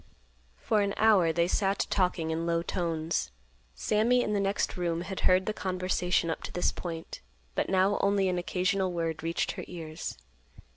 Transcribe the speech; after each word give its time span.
For 0.57 0.81
an 0.81 0.95
hour 0.97 1.31
they 1.31 1.47
sat 1.47 1.85
talking 1.91 2.31
in 2.31 2.47
low 2.47 2.63
tones. 2.63 3.29
Sammy 3.75 4.23
in 4.23 4.33
the 4.33 4.39
next 4.39 4.75
room 4.75 5.01
had 5.01 5.19
heard 5.29 5.45
the 5.45 5.53
conversation 5.53 6.31
up 6.31 6.41
to 6.45 6.51
this 6.51 6.71
point, 6.71 7.21
but 7.53 7.69
now 7.69 7.99
only 8.01 8.27
an 8.27 8.39
occasional 8.39 8.91
word 8.91 9.21
reached 9.21 9.51
her 9.51 9.63
ears. 9.67 10.17